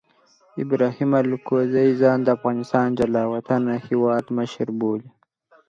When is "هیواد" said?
3.87-4.23